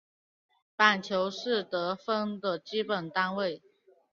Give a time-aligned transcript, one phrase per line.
[0.75, 3.61] 板球是得分的基本单位。